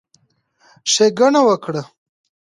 [0.93, 1.83] ښېګڼه وکړه،